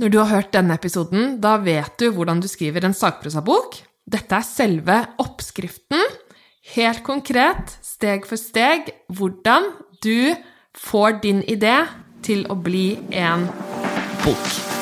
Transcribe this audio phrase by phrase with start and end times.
[0.00, 3.76] Når du har hørt denne episoden, da vet du hvordan du skriver en sakprosabok.
[4.08, 6.00] Dette er selve oppskriften,
[6.74, 9.68] helt konkret, steg for steg, hvordan
[10.02, 10.32] du
[10.78, 11.82] får din idé
[12.24, 13.50] til å bli en
[14.24, 14.81] bok.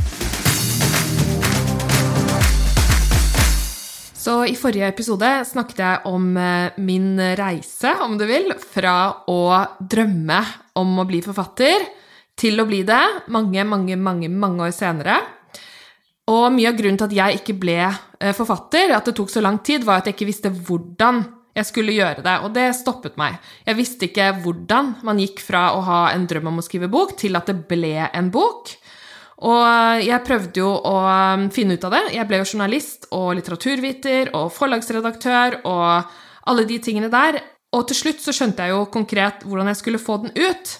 [4.31, 8.93] Så i forrige episode snakket jeg om eh, min reise, om du vil, fra
[9.27, 9.41] å
[9.91, 10.37] drømme
[10.79, 11.83] om å bli forfatter
[12.39, 13.01] til å bli det
[13.35, 15.17] mange, mange, mange, mange år senere.
[16.31, 19.43] Og mye av grunnen til at jeg ikke ble eh, forfatter, at det tok så
[19.43, 21.25] lang tid, var at jeg ikke visste hvordan
[21.57, 23.35] jeg skulle gjøre det, og det stoppet meg.
[23.67, 27.17] Jeg visste ikke hvordan man gikk fra å ha en drøm om å skrive bok,
[27.19, 28.77] til at det ble en bok.
[29.41, 32.03] Og jeg prøvde jo å um, finne ut av det.
[32.13, 36.11] Jeg ble jo journalist og litteraturviter og forlagsredaktør og
[36.51, 37.39] alle de tingene der.
[37.73, 40.75] Og til slutt så skjønte jeg jo konkret hvordan jeg skulle få den ut.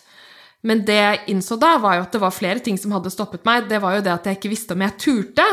[0.67, 3.47] Men det jeg innså da, var jo at det var flere ting som hadde stoppet
[3.47, 3.65] meg.
[3.71, 5.47] Det var jo det at jeg ikke visste om jeg turte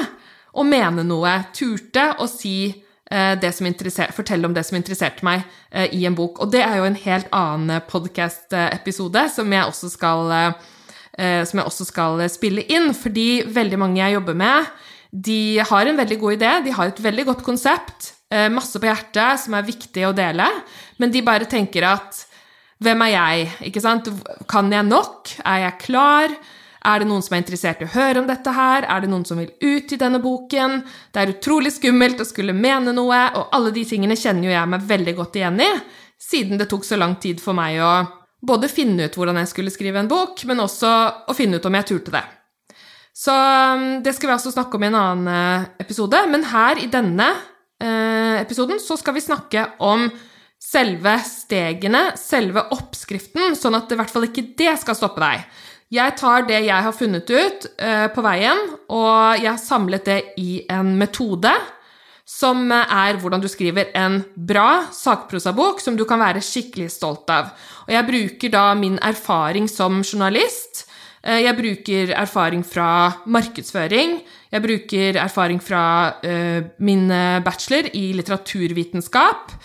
[0.52, 1.32] å mene noe.
[1.56, 3.72] Turte å si eh, det som
[4.12, 6.42] fortelle om det som interesserte meg eh, i en bok.
[6.44, 10.77] Og det er jo en helt annen podkast-episode som jeg også skal eh, Eh,
[11.18, 12.92] som jeg også skal spille inn.
[12.94, 14.68] Fordi veldig mange jeg jobber med,
[15.10, 18.88] de har en veldig god idé, de har et veldig godt konsept, eh, masse på
[18.88, 20.46] hjertet som er viktig å dele,
[20.98, 22.24] men de bare tenker at
[22.78, 23.48] hvem er jeg?
[23.70, 24.06] Ikke sant?
[24.46, 25.32] Kan jeg nok?
[25.44, 26.34] Er jeg klar?
[26.86, 28.84] Er det noen som er interessert i å høre om dette her?
[28.86, 30.84] Er det noen som vil ut i denne boken?
[31.10, 34.70] Det er utrolig skummelt å skulle mene noe, og alle de tingene kjenner jo jeg
[34.70, 35.72] meg veldig godt igjen i,
[36.18, 37.90] siden det tok så lang tid for meg å
[38.40, 40.90] både finne ut hvordan jeg skulle skrive en bok, men også
[41.28, 42.24] å finne ut om jeg turte det.
[43.18, 46.78] Så um, det skal vi altså snakke om i en annen eh, episode, men her
[46.78, 47.26] i denne
[47.82, 50.06] eh, episoden så skal vi snakke om
[50.58, 55.42] selve stegene, selve oppskriften, sånn at i hvert fall ikke det skal stoppe deg.
[55.94, 58.58] Jeg tar det jeg har funnet ut eh, på veien,
[58.92, 61.54] og jeg har samlet det i en metode
[62.28, 67.54] som er hvordan du skriver en bra sakprosabok som du kan være skikkelig stolt av.
[67.86, 70.84] Og jeg bruker da min erfaring som journalist.
[71.22, 72.90] Eh, jeg bruker erfaring fra
[73.24, 74.18] markedsføring.
[74.52, 75.82] Jeg bruker erfaring fra
[76.24, 79.56] uh, min eh, bachelor i litteraturvitenskap.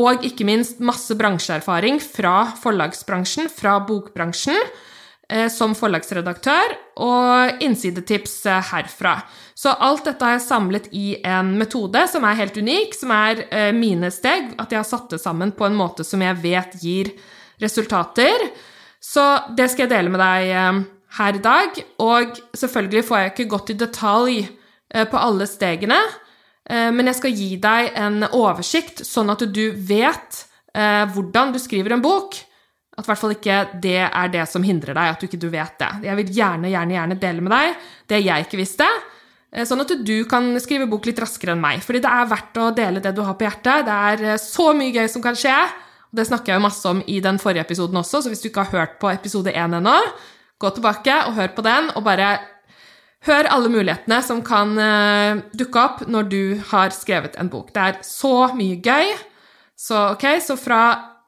[0.00, 4.60] Og ikke minst masse bransjeerfaring fra forlagsbransjen, fra bokbransjen,
[5.52, 6.72] som forlagsredaktør,
[7.06, 9.12] og innsidetips uh, herfra.
[9.54, 13.44] Så alt dette har jeg samlet i en metode som er helt unik, som er
[13.76, 17.12] mine steg, at jeg har satt det sammen på en måte som jeg vet gir
[17.62, 18.48] resultater.
[19.00, 19.24] Så
[19.56, 20.80] det skal jeg dele med deg eh,
[21.18, 21.80] her i dag.
[22.04, 25.98] Og selvfølgelig får jeg ikke gått i detalj eh, på alle stegene,
[26.68, 31.96] eh, men jeg skal gi deg en oversikt, sånn at du vet hvordan du skriver
[31.96, 32.36] en bok.
[33.00, 35.78] At i hvert fall ikke det er det som hindrer deg, at du ikke vet
[35.80, 35.90] det.
[36.04, 38.88] Jeg vil gjerne, gjerne, gjerne dele med deg det jeg ikke visste.
[39.66, 41.80] Sånn at du kan skrive bok litt raskere enn meg.
[41.82, 43.88] Fordi det er verdt å dele det du har på hjertet.
[43.88, 45.56] Det er så mye gøy som kan skje.
[46.10, 48.66] Det snakker jeg jo masse om i den forrige episoden også, så hvis du ikke
[48.66, 49.94] har hørt på episode 1 ennå,
[50.60, 52.32] gå tilbake og hør på den, og bare
[53.28, 57.70] hør alle mulighetene som kan uh, dukke opp når du har skrevet en bok.
[57.74, 59.14] Det er så mye gøy.
[59.78, 60.82] Så ok, så fra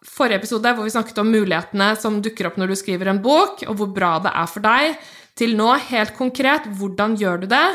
[0.07, 3.63] forrige episode hvor vi snakket om mulighetene som dukker opp når du skriver en bok,
[3.69, 4.97] og hvor bra det er for deg,
[5.39, 7.67] til nå helt konkret hvordan gjør du det?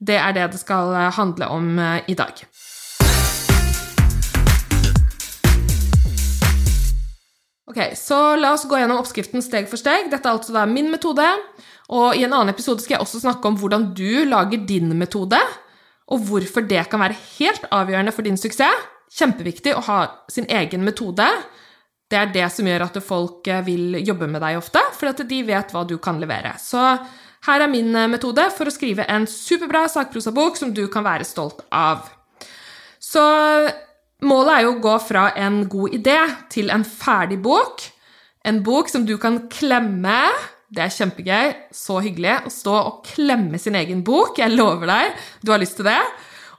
[0.00, 2.44] Det er det det skal eh, handle om uh, i dag.
[7.70, 10.08] Ok, Så la oss gå gjennom oppskriften steg for steg.
[10.10, 11.26] Dette er altså min metode.
[11.90, 15.38] Og i en annen episode skal jeg også snakke om hvordan du lager din metode,
[16.10, 18.88] og hvorfor det kan være helt avgjørende for din suksess.
[19.10, 20.00] Kjempeviktig å ha
[20.30, 21.26] sin egen metode.
[22.10, 25.20] Det er det som gjør at folk eh, vil jobbe med deg ofte, for at
[25.28, 26.56] de vet hva du kan levere.
[26.58, 26.80] Så
[27.46, 31.28] her er min eh, metode for å skrive en superbra sakprosabok som du kan være
[31.28, 32.08] stolt av.
[33.00, 33.22] Så
[34.20, 36.18] Målet er jo å gå fra en god idé
[36.52, 37.86] til en ferdig bok.
[38.44, 40.22] En bok som du kan klemme,
[40.70, 41.54] Det er kjempegøy.
[41.74, 44.38] Så hyggelig å stå og klemme sin egen bok.
[44.38, 45.98] Jeg lover deg, du har lyst til det.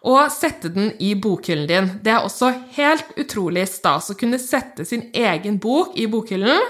[0.02, 1.90] Og sette den i bokhyllen din.
[2.02, 6.64] Det er også helt utrolig stas å kunne sette sin egen bok i bokhyllen.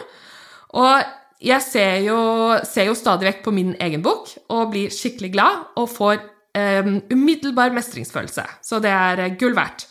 [0.75, 1.06] Og
[1.42, 2.19] jeg ser jo,
[2.68, 6.19] ser jo stadig vekk på min egen bok og blir skikkelig glad og får
[6.54, 8.45] um, umiddelbar mestringsfølelse.
[8.62, 9.88] Så det er gull verdt.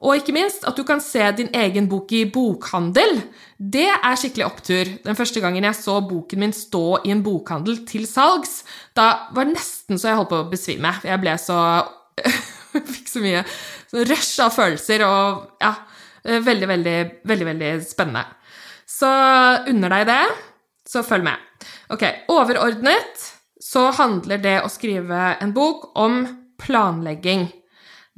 [0.00, 3.18] Og ikke minst at du kan se din egen bok i bokhandel.
[3.60, 4.92] Det er skikkelig opptur.
[5.04, 8.62] Den første gangen jeg så boken min stå i en bokhandel til salgs,
[8.96, 10.94] da var det nesten så jeg holdt på å besvime.
[11.04, 11.60] Jeg ble så
[12.94, 13.44] Fikk så mye
[14.06, 15.74] rush av følelser og Ja.
[16.20, 18.26] Veldig, veldig, veldig, veldig spennende.
[18.84, 19.08] Så
[19.72, 20.24] unner deg det,
[20.84, 21.46] så følg med.
[21.94, 23.22] Ok, overordnet
[23.56, 26.22] så handler det å skrive en bok om
[26.60, 27.46] planlegging.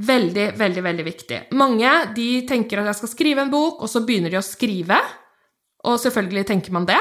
[0.03, 1.41] Veldig, veldig, veldig viktig.
[1.55, 4.99] Mange de tenker at jeg skal skrive en bok, og så begynner de å skrive.
[5.87, 6.99] Og selvfølgelig tenker man det.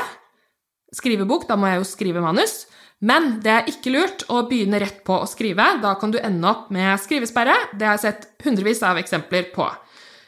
[0.94, 2.66] Skrive bok, da må jeg jo skrive manus.
[3.02, 5.66] Men det er ikke lurt å begynne rett på å skrive.
[5.82, 7.56] Da kan du ende opp med skrivesperre.
[7.74, 9.66] Det har jeg sett hundrevis av eksempler på.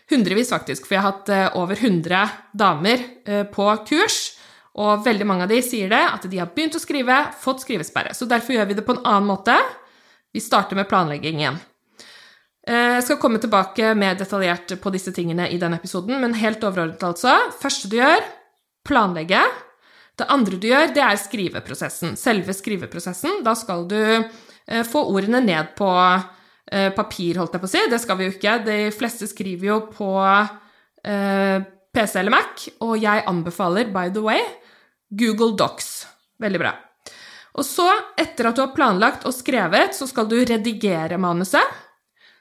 [0.10, 2.24] Hundrevis, faktisk, for jeg har hatt eh, over 100
[2.58, 4.18] damer eh, på kurs.
[4.74, 8.16] Og veldig mange av de sier det, at de har begynt å skrive, fått skrivesperre.
[8.18, 9.56] Så derfor gjør vi det på en annen måte.
[10.34, 11.60] Vi starter med planlegging igjen.
[12.66, 16.66] Eh, jeg skal komme tilbake mer detaljert på disse tingene i denne episoden, men helt
[16.66, 17.38] overordnet, altså.
[17.62, 18.26] Første du gjør,
[18.88, 19.44] planlegge.
[20.20, 22.18] Det andre du gjør, det er skriveprosessen.
[22.20, 23.42] Selve skriveprosessen.
[23.46, 27.84] Da skal du eh, få ordene ned på eh, papir, holdt jeg på å si.
[27.90, 28.58] Det skal vi jo ikke.
[28.68, 30.14] De fleste skriver jo på
[31.04, 34.40] PC eller Mac, og jeg anbefaler, by the way,
[35.12, 35.90] Google Docs.
[36.40, 36.72] Veldig bra.
[37.54, 37.86] Og så,
[38.18, 41.82] etter at du har planlagt og skrevet, så skal du redigere manuset.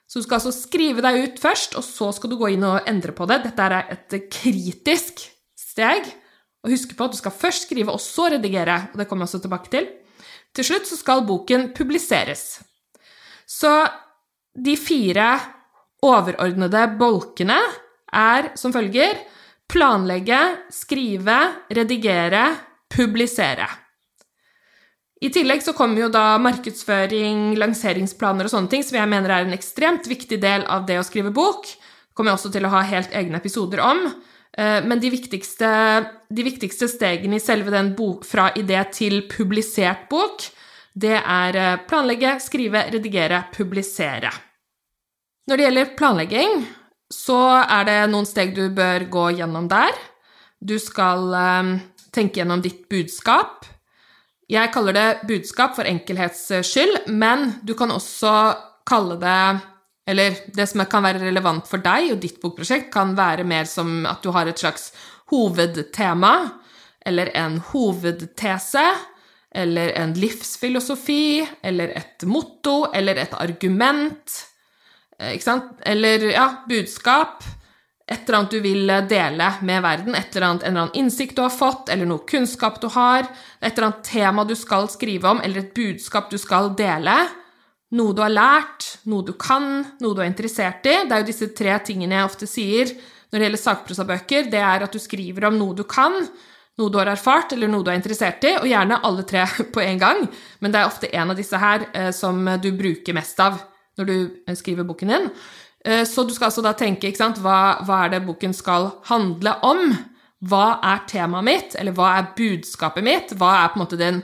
[0.08, 2.88] Så du skal altså skrive deg ut først, og så skal du gå inn og
[2.88, 3.42] endre på det.
[3.46, 5.22] Dette er et kritisk
[5.58, 6.08] steg.
[6.62, 8.88] Og husk på at du skal først skrive, og så redigere.
[8.92, 9.88] og Det kommer jeg også tilbake til.
[10.54, 12.60] Til slutt så skal boken publiseres.
[13.46, 13.72] Så
[14.52, 15.28] de fire
[16.02, 17.58] overordnede bolkene
[18.12, 19.16] er som følger
[19.72, 20.38] planlegge,
[20.70, 21.38] skrive,
[21.72, 22.42] redigere,
[22.92, 23.68] publisere.
[25.22, 29.46] I tillegg så kommer jo da markedsføring, lanseringsplaner og sånne ting, som jeg mener er
[29.46, 31.68] en ekstremt viktig del av det å skrive bok.
[31.70, 34.02] Det kommer jeg også til å ha helt egne episoder om.
[34.58, 35.68] Eh, men de viktigste,
[36.28, 40.44] de viktigste stegene i selve den bok, fra idé til publisert bok,
[40.92, 44.32] det er eh, planlegge, skrive, redigere, publisere.
[45.48, 46.66] Når det gjelder planlegging,
[47.12, 49.96] så er det noen steg du bør gå gjennom der.
[50.60, 51.72] Du skal eh,
[52.12, 53.64] tenke gjennom ditt budskap.
[54.52, 58.34] Jeg kaller det budskap for enkelhets skyld, men du kan også
[58.84, 59.42] kalle det
[60.06, 64.02] Eller det som kan være relevant for deg og ditt bokprosjekt, kan være mer som
[64.10, 64.90] at du har et slags
[65.30, 66.34] hovedtema,
[67.06, 68.84] eller en hovedtese,
[69.54, 74.38] eller en livsfilosofi, eller et motto, eller et argument,
[75.20, 75.74] ikke sant?
[75.86, 77.44] Eller, ja, budskap.
[78.12, 81.36] Et eller annet du vil dele med verden, et eller annet, en eller annen innsikt
[81.38, 83.28] du har fått, eller noe kunnskap du har,
[83.60, 87.14] et eller annet tema du skal skrive om, eller et budskap du skal dele,
[87.96, 91.02] noe du har lært, noe du kan, noe du er interessert i.
[91.04, 92.94] Det er jo disse tre tingene jeg ofte sier
[93.32, 94.48] når det gjelder sakprosabøker.
[94.52, 96.16] Det er at du skriver om noe du kan,
[96.80, 99.44] noe du har erfart, eller noe du er interessert i, og gjerne alle tre
[99.74, 100.24] på en gang,
[100.60, 103.60] men det er ofte en av disse her eh, som du bruker mest av
[104.00, 104.16] når du
[104.46, 105.28] eh, skriver boken din.
[105.84, 109.92] Eh, så du skal altså da tenke hva, hva er det boken skal handle om?
[110.48, 113.36] Hva er temaet mitt, eller hva er budskapet mitt?
[113.38, 114.22] Hva er på en måte den,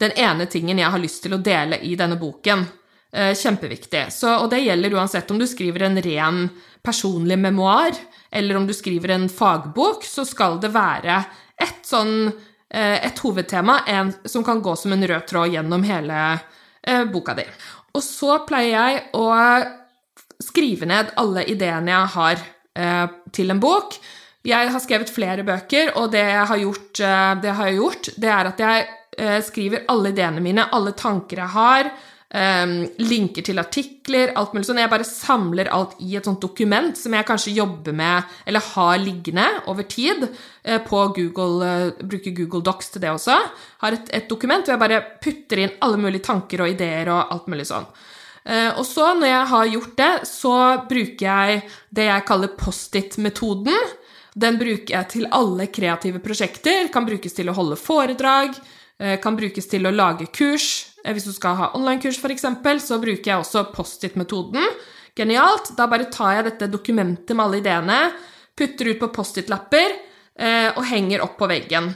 [0.00, 2.64] den ene tingen jeg har lyst til å dele i denne boken?
[3.12, 4.10] Eh, kjempeviktig.
[4.12, 6.42] Så, og det gjelder uansett om du skriver en ren
[6.84, 7.96] personlig memoar,
[8.30, 11.22] eller om du skriver en fagbok, så skal det være
[11.56, 16.18] et sånn eh, et hovedtema en, som kan gå som en rød tråd gjennom hele
[16.36, 17.46] eh, boka di.
[17.96, 19.24] Og så pleier jeg å
[20.44, 22.44] skrive ned alle ideene jeg har
[22.76, 23.96] eh, til en bok.
[24.44, 26.92] Jeg har skrevet flere bøker, og det jeg har gjort,
[27.40, 28.86] det, har jeg gjort, det er at jeg
[29.16, 31.92] eh, skriver alle ideene mine, alle tanker jeg har,
[32.34, 32.66] eh,
[33.00, 34.80] linker til artikler, alt mulig sånn.
[34.82, 38.98] Jeg bare samler alt i et sånt dokument som jeg kanskje jobber med, eller har
[39.02, 40.26] liggende over tid,
[40.68, 43.38] uh, på Google, uh, bruker Google Docs til det også.
[43.84, 47.34] Har et, et dokument hvor jeg bare putter inn alle mulige tanker og ideer og
[47.34, 47.88] alt mulig sånn.
[48.48, 50.52] Eh, og så, når jeg har gjort det, så
[50.88, 51.58] bruker jeg
[51.92, 53.90] det jeg kaller Post-it-metoden.
[54.38, 56.88] Den bruker jeg til alle kreative prosjekter.
[56.94, 58.56] Kan brukes til å holde foredrag,
[59.20, 60.96] kan brukes til å lage kurs.
[61.08, 62.44] Eh, hvis du skal ha online-kurs, f.eks.,
[62.84, 64.68] så bruker jeg også Post-it-metoden.
[65.16, 65.72] Genialt.
[65.78, 68.02] Da bare tar jeg dette dokumentet med alle ideene,
[68.58, 69.96] putter ut på Post-it-lapper
[70.38, 71.88] og henger opp på veggen.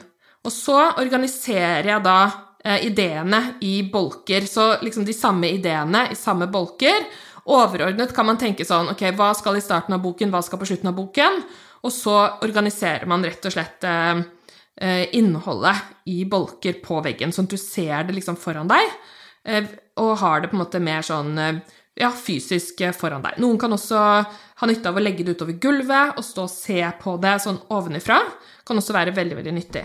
[0.43, 2.19] Og så organiserer jeg da
[2.65, 4.47] eh, ideene i bolker.
[4.51, 7.07] Så liksom de samme ideene i samme bolker.
[7.53, 10.69] Overordnet kan man tenke sånn Ok, hva skal i starten av boken, hva skal på
[10.71, 11.41] slutten av boken?
[11.83, 12.15] Og så
[12.47, 14.42] organiserer man rett og slett eh, eh
[14.81, 15.77] innholdet
[16.09, 18.97] i bolker på veggen, sånn at du ser det liksom foran deg,
[19.45, 21.61] eh, og har det på en måte mer sånn eh,
[22.01, 23.39] ja, fysisk foran deg.
[23.43, 26.81] Noen kan også ha nytte av å legge det utover gulvet og stå og se
[27.03, 28.21] på det sånn ovenifra.
[28.67, 29.85] Kan også være veldig, veldig nyttig.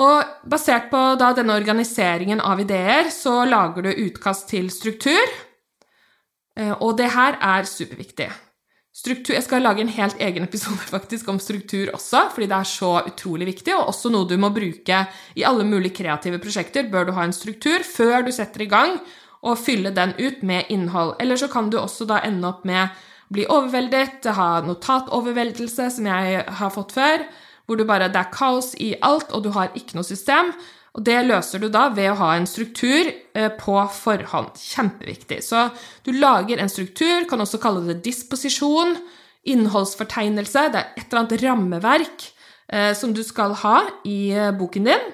[0.00, 5.34] Og basert på da denne organiseringen av ideer, så lager du utkast til struktur.
[6.58, 8.30] Eh, og det her er superviktig.
[9.00, 12.68] Struktur, jeg skal lage en helt egen episode faktisk om struktur også, fordi det er
[12.68, 15.04] så utrolig viktig, og også noe du må bruke
[15.38, 16.90] i alle mulige kreative prosjekter.
[16.92, 18.98] Bør du ha en struktur før du setter i gang,
[19.40, 21.14] og fylle den ut med innhold.
[21.22, 26.10] Eller så kan du også da ende opp med å bli overveldet, ha notatoverveldelse, som
[26.10, 27.24] jeg har fått før,
[27.64, 30.52] hvor du bare, det er kaos i alt, og du har ikke noe system.
[30.98, 34.58] Og det løser du da ved å ha en struktur eh, på forhånd.
[34.58, 35.38] Kjempeviktig.
[35.46, 35.68] Så
[36.06, 38.96] du lager en struktur, kan også kalle det disposisjon,
[39.50, 42.26] innholdsfortegnelse, det er et eller annet rammeverk
[42.72, 45.06] eh, som du skal ha i eh, boken din.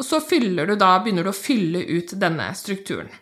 [0.00, 3.12] Og så du da, begynner du å fylle ut denne strukturen.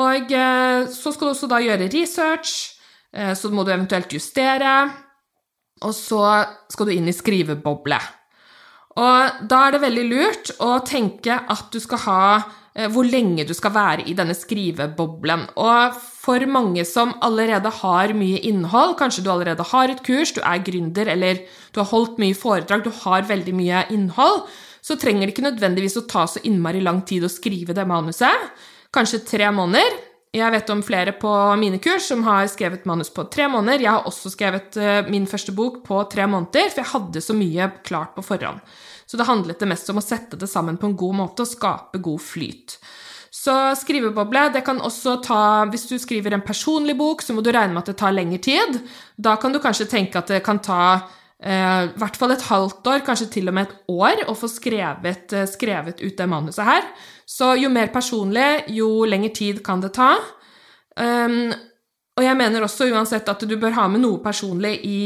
[0.00, 2.78] Og så skal du også da gjøre research,
[3.10, 4.86] så må du eventuelt justere,
[5.82, 6.22] og så
[6.70, 7.98] skal du inn i skriveboble.
[8.98, 12.22] Og da er det veldig lurt å tenke at du skal ha
[12.74, 15.46] eh, hvor lenge du skal være i denne skriveboblen.
[15.62, 20.42] Og for mange som allerede har mye innhold, kanskje du allerede har et kurs, du
[20.42, 24.42] er gründer eller du har holdt mye foredrag, du har veldig mye innhold,
[24.82, 28.50] så trenger det ikke nødvendigvis å ta så innmari lang tid å skrive det manuset
[28.94, 29.98] kanskje tre måneder.
[30.30, 33.82] Jeg vet om flere på mine kurs som har skrevet manus på tre måneder.
[33.82, 37.34] Jeg har også skrevet eh, min første bok på tre måneder, for jeg hadde så
[37.34, 38.60] mye klart på forhånd.
[39.10, 41.50] Så det handlet det mest om å sette det sammen på en god måte og
[41.50, 42.76] skape god flyt.
[43.34, 47.50] Så skriveboble det kan også ta Hvis du skriver en personlig bok, så må du
[47.50, 48.78] regne med at det tar lengre tid.
[49.18, 51.10] Da kan du kanskje tenke at det kan ta
[51.42, 55.32] eh, hvert fall et halvt år, kanskje til og med et år, å få skrevet,
[55.32, 56.86] eh, skrevet ut det manuset her.
[57.26, 60.16] Så jo mer personlig, jo lengre tid kan det ta.
[60.96, 61.52] Um,
[62.18, 65.00] og jeg mener også uansett at du bør ha med noe personlig i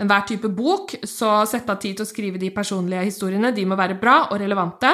[0.00, 3.52] enhver type bok, så sett av tid til å skrive de personlige historiene.
[3.52, 4.92] De må være bra og relevante.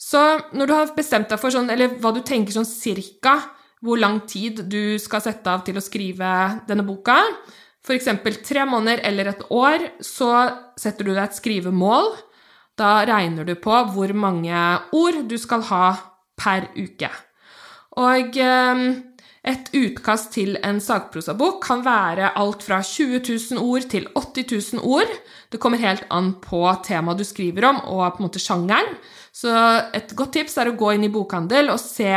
[0.00, 0.20] Så
[0.52, 3.38] når du har bestemt deg for sånn, eller hva du tenker sånn cirka
[3.84, 6.28] hvor lang tid du skal sette av til å skrive
[6.68, 7.18] denne boka,
[7.84, 8.08] f.eks.
[8.44, 10.30] tre måneder eller et år, så
[10.80, 12.14] setter du deg et skrivemål.
[12.80, 14.60] Da regner du på hvor mange
[14.96, 15.86] ord du skal ha
[16.40, 17.10] per uke.
[18.00, 18.86] Og ehm,
[19.44, 24.88] et utkast til en sakprosabok kan være alt fra 20 000 ord til 80 000
[24.88, 25.12] ord.
[25.52, 28.96] Det kommer helt an på temaet du skriver om, og på en måte sjangeren.
[29.34, 29.52] Så
[29.94, 32.10] et godt tips er å gå inn i bokhandel og se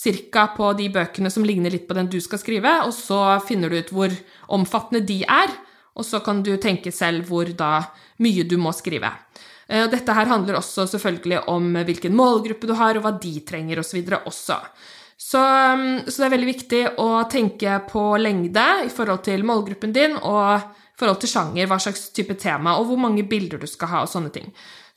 [0.00, 3.68] cirka på de bøkene som ligner litt på den du skal skrive, og så finner
[3.68, 4.14] du ut hvor
[4.56, 5.52] omfattende de er,
[5.96, 7.90] og så kan du tenke selv hvor da
[8.24, 9.10] mye du må skrive.
[9.68, 13.82] Eh, dette her handler også selvfølgelig om hvilken målgruppe du har, og hva de trenger,
[13.82, 14.00] osv.
[14.24, 14.58] også.
[15.20, 19.92] Så, mm, så det er veldig viktig å tenke på lengde i forhold til målgruppen
[19.92, 23.68] din, og i forhold til sjanger, hva slags type tema, og hvor mange bilder du
[23.68, 24.48] skal ha, og sånne ting.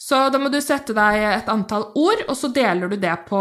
[0.04, 3.40] Så da må du sette deg et antall ord, og så deler du det på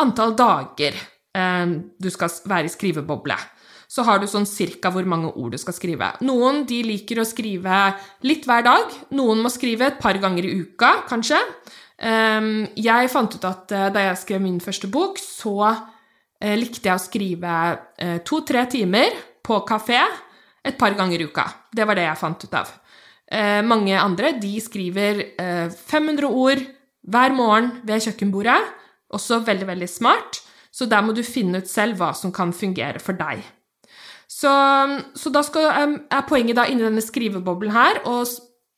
[0.00, 3.36] antall dager eh, du skal være i skriveboble
[3.90, 6.12] så har du sånn cirka hvor mange ord du skal skrive.
[6.22, 7.78] Noen de liker å skrive
[8.22, 8.92] litt hver dag.
[9.18, 11.40] Noen må skrive et par ganger i uka, kanskje.
[12.06, 16.86] Ehm, jeg fant ut at eh, da jeg skrev min første bok, så eh, likte
[16.86, 17.56] jeg å skrive
[17.98, 19.98] eh, to-tre timer på kafé
[20.62, 21.48] et par ganger i uka.
[21.74, 22.70] Det var det jeg fant ut av.
[23.30, 26.62] Mange andre de skriver 500 ord
[27.06, 28.58] hver morgen ved kjøkkenbordet.
[29.14, 30.40] Også veldig, veldig smart.
[30.74, 33.42] Så der må du finne ut selv hva som kan fungere for deg.
[34.30, 34.50] Så,
[35.18, 38.22] så da skal, er poenget da inni denne skriveboblen her å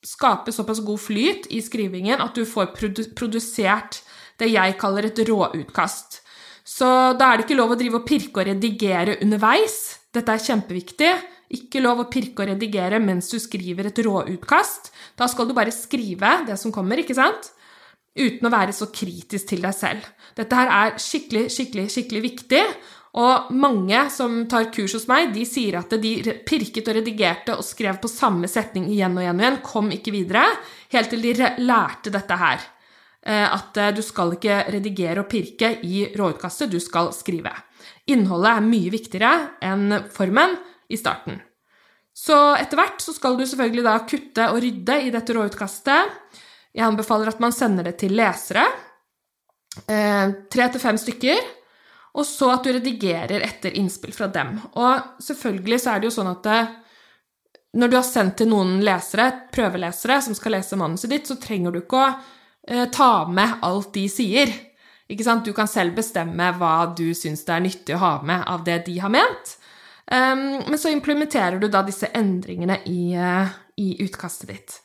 [0.03, 4.01] skape såpass god flyt i skrivingen at du får produ produsert
[4.41, 6.23] det jeg kaller et råutkast.
[6.65, 9.77] Så da er det ikke lov å drive og pirke og redigere underveis.
[10.15, 11.13] Dette er kjempeviktig.
[11.53, 14.93] Ikke lov å pirke og redigere mens du skriver et råutkast.
[15.19, 17.51] Da skal du bare skrive det som kommer, ikke sant?
[18.13, 20.09] Uten å være så kritisk til deg selv.
[20.37, 22.65] Dette her er skikkelig, skikkelig, skikkelig viktig.
[23.21, 26.13] Og mange som tar kurs hos meg, de sier at de
[26.49, 30.15] pirket og redigerte og skrev på samme setning igjen og igjen og igjen, kom ikke
[30.15, 30.47] videre,
[30.95, 32.65] helt til de lærte dette her.
[33.23, 37.53] Eh, at eh, du skal ikke redigere og pirke i råutkastet, du skal skrive.
[38.11, 39.33] Innholdet er mye viktigere
[39.63, 40.57] enn formen
[40.93, 41.41] i starten.
[42.13, 46.17] Så etter hvert så skal du selvfølgelig da kutte og rydde i dette råutkastet.
[46.73, 48.67] Jeg anbefaler at man sender det til lesere.
[49.89, 51.41] Eh, tre til fem stykker.
[52.21, 54.59] Og så at du redigerer etter innspill fra dem.
[54.77, 56.61] Og selvfølgelig så er det jo sånn at det,
[57.81, 61.73] når du har sendt til noen lesere, prøvelesere, som skal lese manuset ditt, så trenger
[61.73, 64.53] du ikke å eh, ta med alt de sier.
[65.13, 68.79] Du kan selv bestemme hva du syns det er nyttig å ha med av det
[68.87, 69.57] de har ment.
[70.11, 74.79] Um, men så implementerer du da disse endringene i, uh, i utkastet ditt.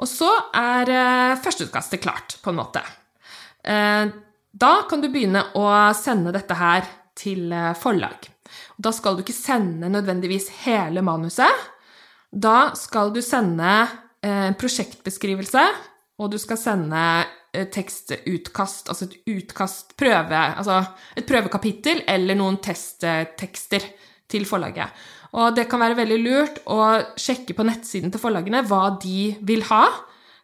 [0.00, 2.80] Og så er uh, førsteutkastet klart, på en måte.
[3.60, 4.08] Uh,
[4.54, 5.66] da kan du begynne å
[5.98, 6.86] sende dette her
[7.18, 8.28] til forlag.
[8.78, 11.50] Da skal du ikke sende nødvendigvis hele manuset.
[12.30, 13.74] Da skal du sende
[14.24, 15.62] en prosjektbeskrivelse,
[16.22, 17.02] og du skal sende
[17.74, 20.80] tekstutkast, altså et utkast prøve, altså
[21.18, 23.86] et prøvekapittel eller noen testtekster
[24.30, 25.04] til forlaget.
[25.34, 26.80] Og det kan være veldig lurt å
[27.18, 29.84] sjekke på nettsiden til forlagene hva de vil ha.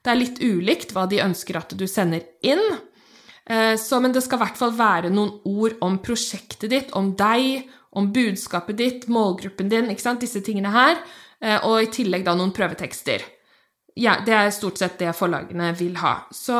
[0.03, 2.63] Det er litt ulikt hva de ønsker at du sender inn.
[3.47, 7.13] Eh, så, men det skal i hvert fall være noen ord om prosjektet ditt, om
[7.19, 10.23] deg, om budskapet ditt, målgruppen din, ikke sant?
[10.25, 10.99] disse tingene her.
[11.41, 13.25] Eh, og i tillegg da noen prøvetekster.
[14.01, 16.21] Ja, det er stort sett det forlagene vil ha.
[16.35, 16.57] Så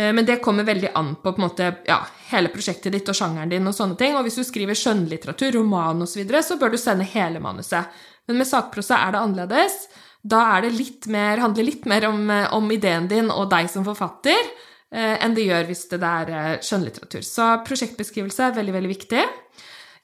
[0.00, 1.98] men det kommer veldig an på, på måte, ja,
[2.30, 3.66] hele prosjektet ditt og sjangeren din.
[3.68, 4.14] Og sånne ting.
[4.16, 8.00] Og hvis du skriver skjønnlitteratur, roman osv., så, videre, så bør du sende hele manuset.
[8.30, 9.76] Men med sakprosa er det annerledes.
[10.22, 13.70] Da er det litt mer, handler litt mer om, eh, om ideen din og deg
[13.72, 17.24] som forfatter eh, enn det gjør hvis det er eh, skjønnlitteratur.
[17.24, 19.24] Så prosjektbeskrivelse er veldig, veldig viktig.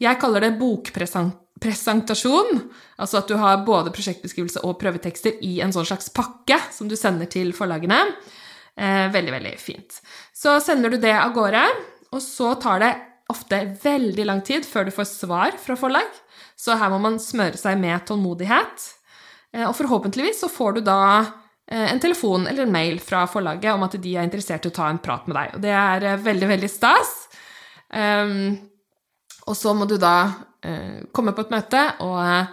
[0.00, 2.50] Jeg kaller det bokpresentasjon.
[2.97, 6.97] Altså at du har både prosjektbeskrivelse og prøvetekster i en sånn slags pakke som du
[6.97, 8.00] sender til forlagene.
[8.76, 10.00] Eh, veldig, veldig fint.
[10.37, 11.62] Så sender du det av gårde,
[12.12, 12.92] og så tar det
[13.33, 16.11] ofte veldig lang tid før du får svar fra forlag.
[16.56, 18.87] Så her må man smøre seg med tålmodighet.
[19.54, 23.73] Eh, og forhåpentligvis så får du da eh, en telefon eller en mail fra forlaget
[23.73, 25.56] om at de er interessert i å ta en prat med deg.
[25.56, 27.16] Og det er eh, veldig, veldig stas.
[27.87, 28.56] Um,
[29.47, 32.49] og så må du da uh, komme på et møte og uh,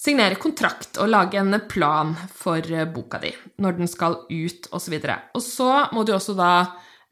[0.00, 4.96] signere kontrakt og lage en plan for eh, boka di når den skal ut, osv.
[4.96, 6.52] Og, så og så må du også da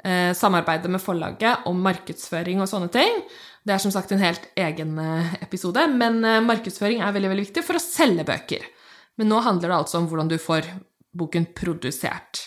[0.05, 3.22] eh, samarbeide med forlaget om markedsføring og sånne ting.
[3.68, 7.48] Det er som sagt en helt egen eh, episode, men eh, markedsføring er veldig, veldig
[7.51, 8.64] viktig for å selge bøker.
[9.20, 10.70] Men nå handler det altså om hvordan du får
[11.18, 12.46] boken produsert.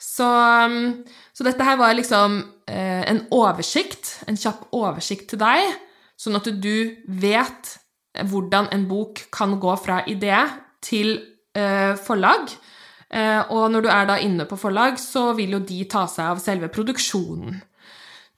[0.00, 1.02] Så, mm,
[1.34, 5.76] så dette her var liksom eh, en oversikt, en kjapp oversikt til deg,
[6.18, 6.74] sånn at du
[7.06, 7.76] vet
[8.20, 10.36] hvordan en bok kan gå fra idé
[10.84, 11.14] til
[11.56, 12.52] eh, forlag.
[13.12, 16.32] Eh, og når du er da inne på forlag, så vil jo de ta seg
[16.32, 17.58] av selve produksjonen.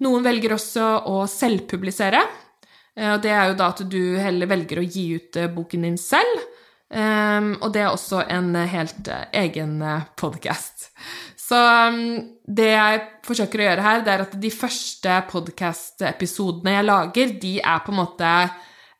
[0.04, 2.24] Noen velger også å selvpublisere.
[2.96, 5.88] Eh, og det er jo da at du heller velger å gi ut eh, boken
[5.88, 6.50] din selv.
[6.94, 9.80] Um, og det er også en helt uh, egen
[10.20, 10.84] podkast.
[11.40, 11.58] Så
[12.46, 17.54] det jeg forsøker å gjøre her, det er at de første podkast-episodene jeg lager, de
[17.58, 18.30] er på en måte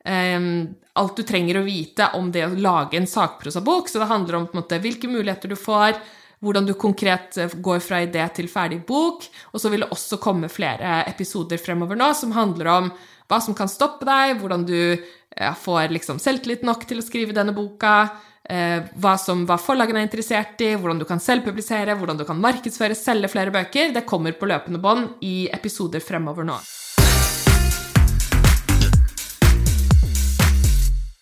[0.05, 3.89] alt du trenger å vite om det å lage en sakprosabok.
[3.89, 5.97] Så det handler om måte, hvilke muligheter du får,
[6.45, 9.25] hvordan du konkret eh, går fra idé til ferdig bok.
[9.53, 12.93] Og så vil det også komme flere episoder fremover nå som handler om
[13.25, 17.35] hva som kan stoppe deg, hvordan du ja, får liksom selvtillit nok til å skrive
[17.35, 18.13] denne boka.
[18.45, 22.39] Eh, hva, som, hva forlagene er interessert i, hvordan du kan selvpublisere, hvordan du kan
[22.39, 23.95] markedsføre, selge flere bøker.
[23.95, 26.59] Det kommer på løpende bånd i episoder fremover nå.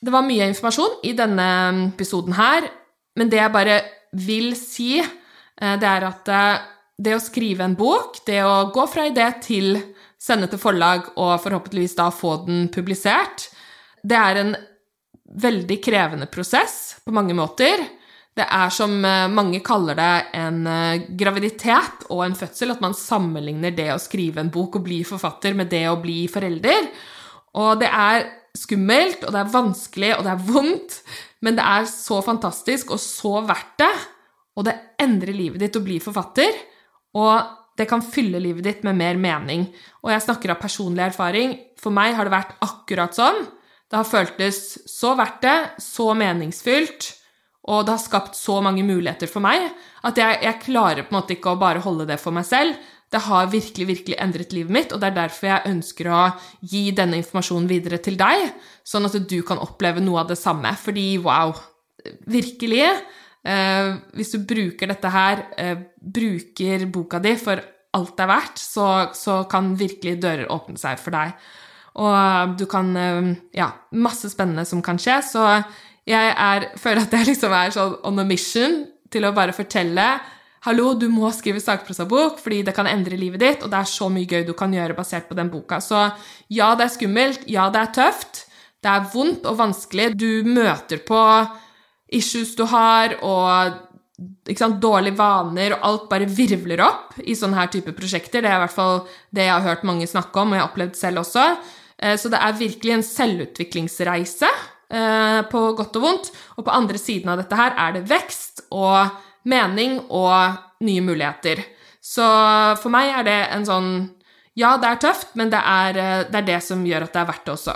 [0.04, 1.48] Det var mye informasjon i denne
[1.94, 2.66] episoden her,
[3.16, 3.78] men det jeg bare
[4.20, 6.66] vil si, eh, det er at eh,
[7.04, 9.78] det å skrive en bok, det å gå fra idé til
[10.20, 13.48] sende til forlag og forhåpentligvis da få den publisert,
[14.04, 14.54] det er en
[15.44, 17.88] veldig krevende prosess på mange måter.
[18.36, 20.62] Det er som eh, mange kaller det en
[21.16, 25.56] graviditet og en fødsel, at man sammenligner det å skrive en bok og bli forfatter
[25.56, 26.92] med det å bli forelder.
[27.56, 31.00] Og det er skummelt, og det er vanskelig, og det er vondt,
[31.44, 33.94] men det er så fantastisk og så verdt det.
[34.54, 36.54] Og det endrer livet ditt å bli forfatter,
[37.18, 39.66] og det kan fylle livet ditt med mer mening.
[40.06, 41.56] Og jeg snakker av personlig erfaring.
[41.82, 43.40] For meg har det vært akkurat sånn.
[43.90, 47.10] Det har føltes så verdt det, så meningsfylt,
[47.70, 49.70] og det har skapt så mange muligheter for meg
[50.04, 52.76] at jeg, jeg klarer på en måte ikke å bare holde det for meg selv.
[53.14, 56.22] Det har virkelig, virkelig endret livet mitt, og det er derfor jeg ønsker å
[56.66, 58.48] gi denne informasjonen videre til deg,
[58.88, 60.72] sånn at du kan oppleve noe av det samme.
[60.82, 61.54] Fordi wow,
[62.26, 67.62] virkelig eh, Hvis du bruker dette her, eh, bruker boka di for
[67.94, 71.36] alt det er verdt, så, så, kan virkelig dører åpne seg for deg.
[72.02, 75.48] Og du kan eh, Ja, masse spennende som kan skje, så
[76.10, 78.82] jeg er, føler at jeg liksom er sånn on a mission
[79.14, 80.08] til å bare fortelle
[80.64, 84.06] Hallo, du må skrive sakprosabok fordi det kan endre livet ditt, og det er så
[84.08, 85.82] mye gøy du kan gjøre basert på den boka.
[85.84, 86.06] Så
[86.48, 87.42] ja, det er skummelt.
[87.52, 88.46] Ja, det er tøft.
[88.80, 90.14] Det er vondt og vanskelig.
[90.16, 91.20] Du møter på
[92.16, 97.74] issues du har, og sant, dårlige vaner, og alt bare virvler opp i sånne her
[97.74, 98.40] type prosjekter.
[98.40, 99.04] Det er i hvert fall
[99.36, 101.46] det jeg har hørt mange snakke om, og jeg har opplevd selv også.
[102.00, 104.56] Eh, så det er virkelig en selvutviklingsreise,
[104.96, 106.34] eh, på godt og vondt.
[106.56, 109.12] Og på andre siden av dette her er det vekst og
[109.50, 111.64] mening og nye muligheter.
[112.04, 112.26] Så
[112.82, 113.90] for meg er det en sånn
[114.60, 117.22] Ja, det er tøft, men det er eh, det, er det som gjør at det
[117.24, 117.74] er verdt det også.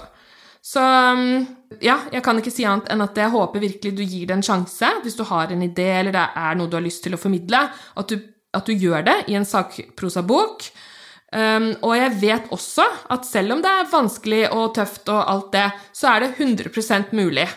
[0.67, 1.45] Så mm,
[1.81, 4.45] ja, jeg kan ikke si annet enn at jeg håper virkelig du gir det en
[4.45, 7.21] sjanse, hvis du har en idé eller det er noe du har lyst til å
[7.21, 7.63] formidle,
[7.97, 8.19] at du,
[8.53, 10.67] at du gjør det i en sakprosabok.
[11.27, 15.49] Um, og jeg vet også at selv om det er vanskelig og tøft og alt
[15.55, 15.65] det,
[15.97, 17.47] så er det 100% mulig.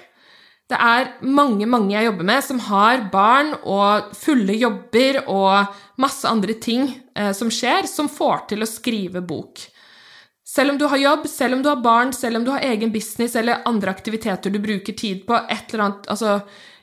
[0.71, 6.29] Det er mange, mange jeg jobber med, som har barn og fulle jobber og masse
[6.31, 6.87] andre ting
[7.19, 9.65] eh, som skjer, som får til å skrive bok.
[10.47, 12.91] Selv om du har jobb, selv om du har barn, selv om du har egen
[12.95, 16.41] business eller andre aktiviteter du bruker tid på, et eller annet Altså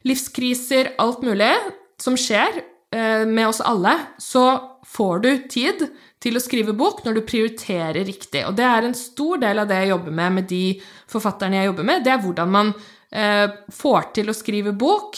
[0.07, 1.51] livskriser, alt mulig
[1.99, 2.61] som skjer
[2.95, 4.45] eh, med oss alle, så
[4.87, 5.87] får du tid
[6.23, 8.43] til å skrive bok når du prioriterer riktig.
[8.47, 10.63] Og det er en stor del av det jeg jobber med med de
[11.11, 12.05] forfatterne jeg jobber med.
[12.05, 12.71] Det er hvordan man
[13.73, 15.17] får til å skrive bok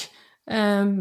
[0.50, 0.92] eh,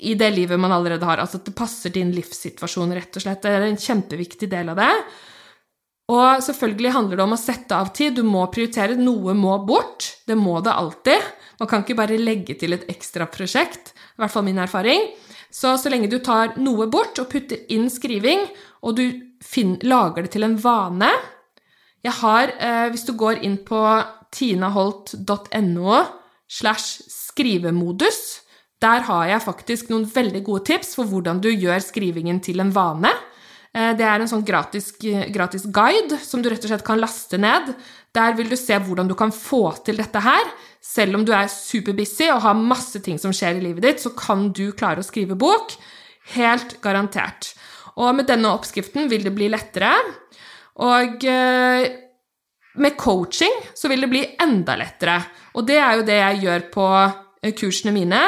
[0.00, 1.20] i det livet man allerede har.
[1.20, 3.42] Altså at det passer din livssituasjon, rett og slett.
[3.44, 4.92] Det er en kjempeviktig del av det.
[6.10, 8.16] Og selvfølgelig handler det om å sette av tid.
[8.16, 8.96] Du må prioritere.
[8.98, 10.08] Noe må bort.
[10.26, 11.26] Det må det alltid.
[11.60, 13.92] Man kan ikke bare legge til et ekstra prosjekt.
[14.16, 15.10] I hvert fall min erfaring.
[15.50, 18.46] Så så lenge du tar noe bort og putter inn skriving,
[18.86, 19.04] og du
[19.42, 21.08] finner, lager det til en vane
[22.06, 23.80] Jeg har, eh, hvis du går inn på
[24.32, 26.19] tinaholt.no
[26.50, 28.40] slash skrivemodus,
[28.80, 32.72] der har jeg faktisk noen veldig gode tips for hvordan du gjør skrivingen til en
[32.74, 33.12] vane.
[33.76, 37.38] Eh, det er en sånn gratis, gratis, guide som du rett og slett kan laste
[37.38, 37.74] ned.
[38.16, 40.50] Der vil du se hvordan du kan få til dette her.
[40.82, 44.14] Selv om du er superbusy og har masse ting som skjer i livet ditt, så
[44.16, 45.76] kan du klare å skrive bok.
[46.34, 47.52] Helt garantert.
[48.00, 49.92] Og med denne oppskriften vil det bli lettere.
[50.80, 51.84] Og eh,
[52.78, 55.18] med coaching så vil det bli enda lettere.
[55.58, 58.20] Og det er jo det jeg gjør på eh, kursene mine.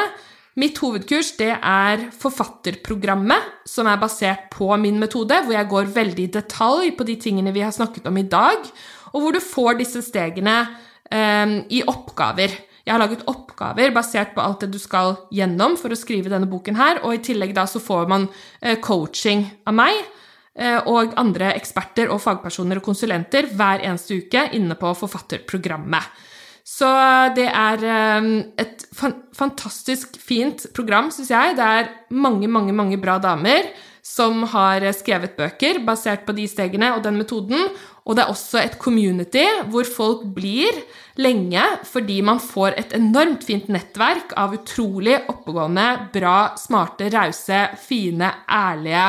[0.59, 6.27] Mitt hovedkurs det er forfatterprogrammet, som er basert på min metode, hvor jeg går veldig
[6.27, 8.67] i detalj på de tingene vi har snakket om i dag,
[9.13, 10.59] og hvor du får disse stegene
[11.09, 12.53] eh, i oppgaver.
[12.83, 16.49] Jeg har laget oppgaver basert på alt det du skal gjennom for å skrive denne
[16.51, 18.27] boken her, og i tillegg da så får man
[18.61, 20.03] eh, coaching av meg
[20.53, 26.11] og andre eksperter og fagpersoner og konsulenter hver eneste uke inne på forfatterprogrammet.
[26.63, 26.87] Så
[27.35, 28.85] det er ehm, et
[29.35, 31.57] fantastisk fint program, syns jeg.
[31.57, 33.67] Det er mange, mange, mange bra damer
[34.03, 37.67] som har skrevet bøker basert på de stegene og den metoden.
[38.03, 40.79] Og det er også et community hvor folk blir
[41.19, 48.31] lenge fordi man får et enormt fint nettverk av utrolig oppegående, bra, smarte, rause, fine,
[48.47, 49.07] ærlige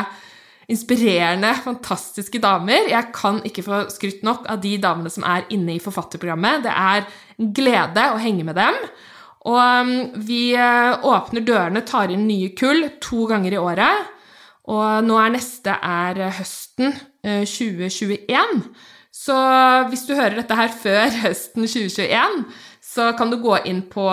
[0.70, 2.88] inspirerende, fantastiske damer.
[2.90, 6.64] Jeg kan ikke få skrytt nok av de damene som er inne i forfatterprogrammet.
[6.64, 7.04] Det er
[7.38, 8.78] en glede å henge med dem.
[9.44, 14.10] Og um, vi eh, åpner dørene, tar inn nye kull to ganger i året.
[14.72, 18.24] Og nå er neste er høsten 2021.
[18.24, 19.36] Eh, så
[19.90, 22.40] hvis du hører dette her før høsten 2021,
[22.94, 24.06] så kan du gå inn på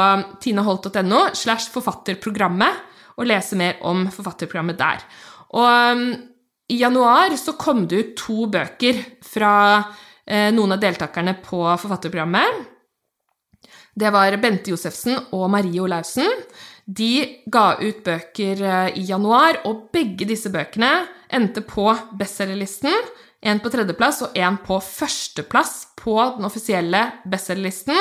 [0.44, 5.04] tineholt.no slash forfatterprogrammet og lese mer om forfatterprogrammet der.
[5.56, 6.06] Og um,
[6.72, 9.54] i januar så kom det ut to bøker fra
[10.26, 12.62] eh, noen av deltakerne på forfatterprogrammet.
[13.92, 16.32] Det var Bente Josefsen og Marie Olaussen.
[16.86, 20.94] De ga ut bøker eh, i januar, og begge disse bøkene
[21.32, 23.12] endte på bestselgerlisten.
[23.42, 28.00] En på tredjeplass og en på førsteplass på den offisielle bestselgerlisten.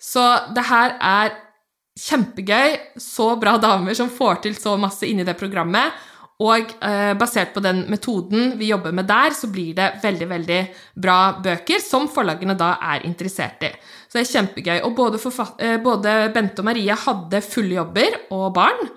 [0.00, 0.24] Så
[0.56, 1.34] det her er
[2.00, 2.78] kjempegøy.
[2.98, 5.94] Så bra damer som får til så masse inni det programmet.
[6.40, 10.60] Og eh, basert på den metoden vi jobber med der, så blir det veldig veldig
[11.04, 13.72] bra bøker som forlagene da er interessert i.
[14.08, 14.76] Så det er kjempegøy.
[14.88, 15.20] Og både,
[15.60, 18.88] eh, både Bente og Marie hadde fulle jobber og barn.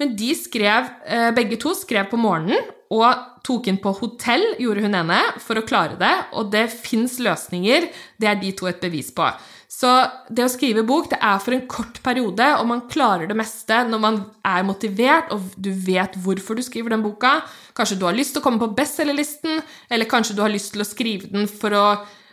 [0.00, 4.82] Men de skrev, eh, begge to skrev på morgenen og tok inn på hotell, gjorde
[4.82, 6.14] hun ene, for å klare det.
[6.32, 7.90] Og det fins løsninger.
[8.18, 9.28] Det er de to et bevis på.
[9.76, 9.90] Så
[10.32, 13.82] det å skrive bok det er for en kort periode, og man klarer det meste
[13.90, 17.42] når man er motivert og du vet hvorfor du skriver den boka.
[17.76, 19.60] Kanskje du har lyst til å komme på bestselgerlisten,
[19.92, 21.90] eller kanskje du har lyst til å skrive den for, å,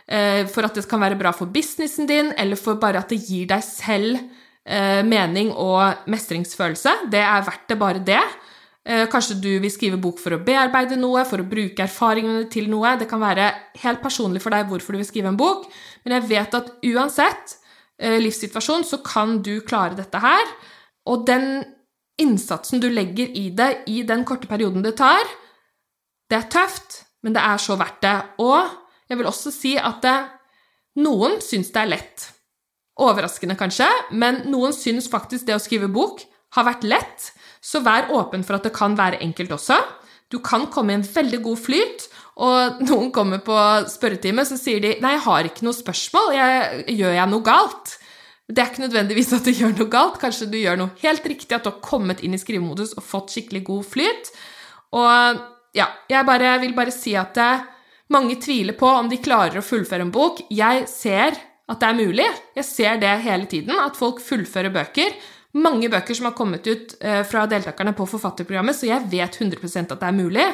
[0.08, 3.20] eh, for, at det kan være bra for businessen din, eller for bare at det
[3.26, 4.22] gir deg selv
[4.64, 6.96] eh, mening og mestringsfølelse.
[7.12, 8.24] Det er verdt det, bare det.
[8.84, 12.68] Eh, kanskje du vil skrive bok for å bearbeide noe, for å bruke erfaringene til
[12.68, 12.96] noe.
[13.00, 13.46] Det kan være
[13.80, 15.64] helt personlig for deg hvorfor du vil skrive en bok,
[16.04, 17.54] men jeg vet at uansett
[17.96, 20.52] eh, livssituasjon så kan du klare dette her.
[21.08, 21.64] Og den
[22.20, 25.24] innsatsen du legger i det i den korte perioden det tar,
[26.28, 28.18] det er tøft, men det er så verdt det.
[28.44, 28.68] Og
[29.08, 30.18] jeg vil også si at det,
[31.00, 32.28] noen syns det er lett.
[33.00, 36.20] Overraskende, kanskje, men noen syns faktisk det å skrive bok
[36.54, 37.32] har vært lett,
[37.64, 39.78] så vær åpen for at det kan være enkelt også.
[40.32, 42.06] Du kan komme i en veldig god flyt,
[42.44, 43.56] og noen kommer på
[43.88, 46.34] spørretime, så sier de 'Nei, jeg har ikke noe spørsmål.
[46.34, 47.98] Jeg, gjør jeg noe galt?'
[48.44, 50.18] Det er ikke nødvendigvis at du gjør noe galt.
[50.20, 53.32] Kanskje du gjør noe helt riktig, at du har kommet inn i skrivemodus og fått
[53.32, 54.28] skikkelig god flyt.
[54.92, 55.40] Og
[55.72, 57.40] ja, jeg bare, vil bare si at
[58.12, 60.44] mange tviler på om de klarer å fullføre en bok.
[60.52, 62.28] Jeg ser at det er mulig.
[62.58, 65.16] Jeg ser det hele tiden, at folk fullfører bøker.
[65.54, 69.84] Mange bøker som har kommet ut eh, fra deltakerne på forfatterprogrammet, så jeg vet 100
[69.84, 70.46] at det er mulig.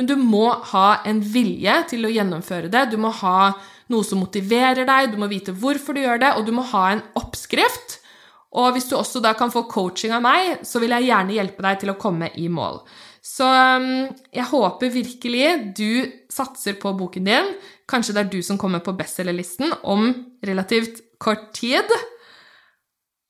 [0.00, 2.86] Men du må ha en vilje til å gjennomføre det.
[2.92, 3.52] Du må ha
[3.92, 6.86] noe som motiverer deg, du må vite hvorfor du gjør det, og du må ha
[6.94, 7.98] en oppskrift.
[8.56, 11.66] Og hvis du også da kan få coaching av meg, så vil jeg gjerne hjelpe
[11.66, 12.80] deg til å komme i mål.
[13.26, 15.90] Så um, jeg håper virkelig du
[16.32, 17.54] satser på boken din.
[17.90, 20.08] Kanskje det er du som kommer på bestselgerlisten om
[20.46, 21.90] relativt kort tid.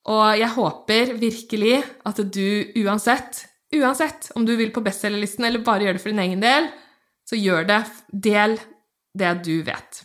[0.06, 2.48] Og jeg håper virkelig at du
[2.84, 3.42] uansett,
[3.74, 6.68] uansett om du vil på bestselgerlisten eller bare gjør det for din egen del,
[7.26, 7.80] så gjør det.
[8.12, 8.54] Del
[9.16, 10.04] det du vet.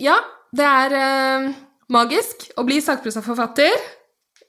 [0.00, 0.18] Ja,
[0.56, 1.48] det er eh,
[1.92, 3.72] magisk å bli sakprosaforfatter.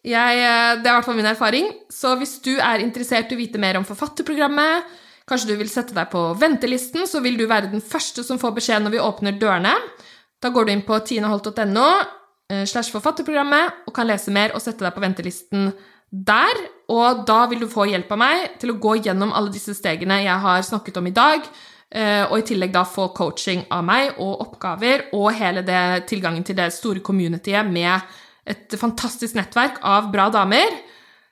[0.02, 1.72] Jeg, eh, det er i hvert fall min erfaring.
[1.92, 4.88] Så hvis du er interessert i å vite mer om forfatterprogrammet,
[5.30, 8.58] kanskje du vil sette deg på ventelisten, så vil du være den første som får
[8.58, 9.76] beskjed når vi åpner dørene.
[10.42, 12.18] Da går du inn på tineholt.no eh,
[12.68, 15.70] slash forfatterprogrammet og kan lese mer og sette deg på ventelisten
[16.12, 16.60] der.
[16.92, 20.22] Og da vil du få hjelp av meg til å gå gjennom alle disse stegene
[20.26, 21.46] jeg har snakket om i dag,
[21.92, 26.44] eh, og i tillegg da få coaching av meg og oppgaver og hele det tilgangen
[26.44, 28.02] til det store communityet med
[28.52, 30.76] et fantastisk nettverk av bra damer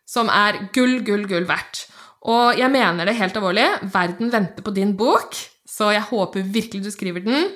[0.08, 1.86] som er gull, gull, gull verdt.
[2.30, 3.68] Og jeg mener det helt alvorlig.
[3.94, 7.48] Verden venter på din bok, så jeg håper virkelig du skriver den.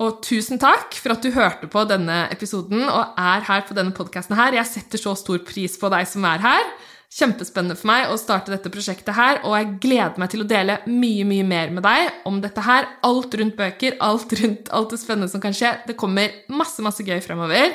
[0.00, 3.92] Og tusen takk for at du hørte på denne episoden og er her på denne
[3.92, 4.56] podkasten her.
[4.56, 6.70] Jeg setter så stor pris på deg som er her.
[7.10, 10.78] Kjempespennende for meg å starte dette prosjektet her, og jeg gleder meg til å dele
[10.86, 12.86] mye, mye mer med deg om dette her.
[13.04, 15.74] Alt rundt bøker, alt rundt alt det spennende som kan skje.
[15.88, 17.74] Det kommer masse, masse gøy fremover.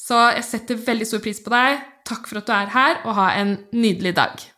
[0.00, 1.84] Så jeg setter veldig stor pris på deg.
[2.08, 4.48] Takk for at du er her, og ha en nydelig dag.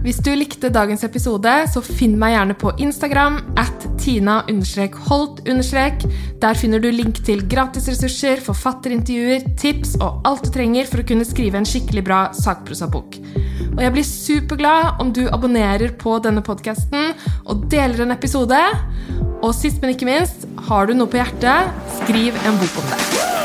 [0.00, 5.42] Hvis du likte dagens episode, så finn meg gjerne på Instagram at tina-holt.
[6.40, 11.28] Der finner du link til gratisressurser, forfatterintervjuer, tips og alt du trenger for å kunne
[11.28, 13.18] skrive en skikkelig bra sakprosabok.
[13.74, 17.12] Og jeg blir superglad om du abonnerer på denne podkasten
[17.44, 18.60] og deler en episode.
[19.40, 23.39] Og sist, men ikke minst, har du noe på hjertet, skriv en bok om det.